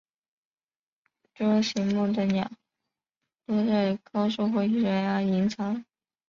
[1.35, 2.49] 隼形目的鸟
[3.45, 5.79] 多在高树或悬崖上营巢。